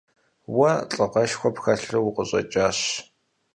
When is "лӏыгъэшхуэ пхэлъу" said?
0.95-2.01